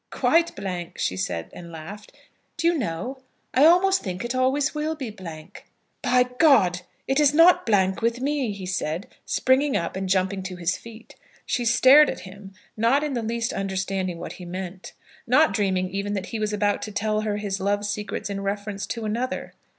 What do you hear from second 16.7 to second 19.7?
to tell her his love secrets in reference to another.